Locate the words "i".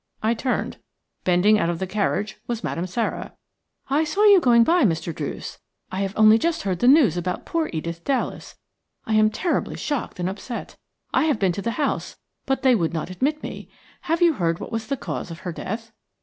0.23-0.33, 3.87-4.03, 5.91-6.01, 9.05-9.13, 11.13-11.25